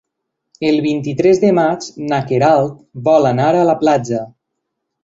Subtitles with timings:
[0.69, 4.27] El vint-i-tres de maig na Queralt vol anar a la platja.